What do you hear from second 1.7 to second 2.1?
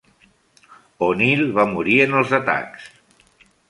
morir